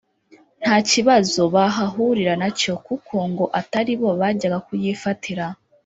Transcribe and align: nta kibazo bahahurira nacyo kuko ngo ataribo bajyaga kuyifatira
nta 0.63 0.75
kibazo 0.89 1.41
bahahurira 1.55 2.33
nacyo 2.41 2.73
kuko 2.87 3.15
ngo 3.31 3.45
ataribo 3.59 4.09
bajyaga 4.19 4.57
kuyifatira 4.67 5.45